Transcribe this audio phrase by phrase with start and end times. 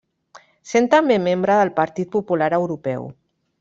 [0.69, 3.11] Sent també membre del Partit Popular Europeu.